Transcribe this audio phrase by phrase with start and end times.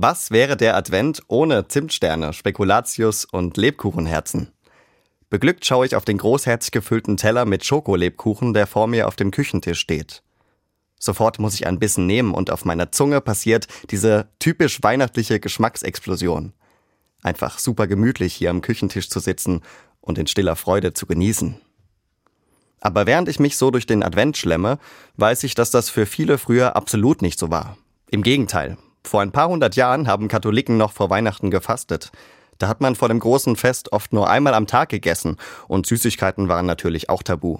[0.00, 4.52] Was wäre der Advent ohne Zimtsterne, Spekulatius und Lebkuchenherzen?
[5.28, 9.32] Beglückt schaue ich auf den großherzig gefüllten Teller mit Schokolebkuchen, der vor mir auf dem
[9.32, 10.22] Küchentisch steht.
[11.00, 16.52] Sofort muss ich ein Bissen nehmen und auf meiner Zunge passiert diese typisch weihnachtliche Geschmacksexplosion.
[17.24, 19.62] Einfach super gemütlich hier am Küchentisch zu sitzen
[20.00, 21.60] und in stiller Freude zu genießen.
[22.78, 24.78] Aber während ich mich so durch den Advent schlemme,
[25.16, 27.76] weiß ich, dass das für viele früher absolut nicht so war.
[28.12, 32.10] Im Gegenteil, vor ein paar hundert Jahren haben Katholiken noch vor Weihnachten gefastet.
[32.58, 35.36] Da hat man vor dem großen Fest oft nur einmal am Tag gegessen
[35.68, 37.58] und Süßigkeiten waren natürlich auch tabu.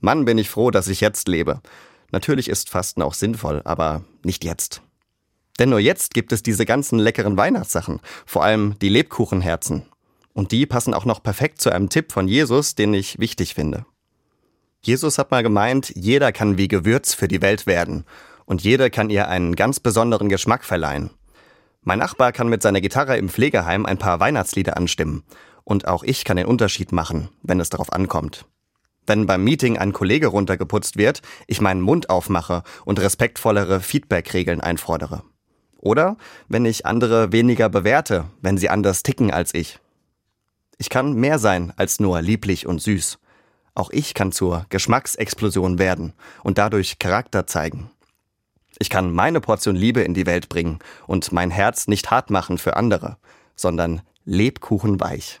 [0.00, 1.60] Mann, bin ich froh, dass ich jetzt lebe.
[2.10, 4.82] Natürlich ist Fasten auch sinnvoll, aber nicht jetzt.
[5.58, 9.82] Denn nur jetzt gibt es diese ganzen leckeren Weihnachtssachen, vor allem die Lebkuchenherzen.
[10.32, 13.84] Und die passen auch noch perfekt zu einem Tipp von Jesus, den ich wichtig finde.
[14.80, 18.06] Jesus hat mal gemeint, jeder kann wie Gewürz für die Welt werden
[18.50, 21.10] und jeder kann ihr einen ganz besonderen Geschmack verleihen.
[21.82, 25.22] Mein Nachbar kann mit seiner Gitarre im Pflegeheim ein paar Weihnachtslieder anstimmen.
[25.62, 28.46] Und auch ich kann den Unterschied machen, wenn es darauf ankommt.
[29.06, 35.22] Wenn beim Meeting ein Kollege runtergeputzt wird, ich meinen Mund aufmache und respektvollere Feedback-Regeln einfordere.
[35.78, 36.16] Oder
[36.48, 39.78] wenn ich andere weniger bewerte, wenn sie anders ticken als ich.
[40.76, 43.20] Ich kann mehr sein als nur lieblich und süß.
[43.76, 47.92] Auch ich kann zur Geschmacksexplosion werden und dadurch Charakter zeigen.
[48.82, 52.56] Ich kann meine Portion Liebe in die Welt bringen und mein Herz nicht hart machen
[52.56, 53.18] für andere,
[53.54, 55.40] sondern lebkuchenweich.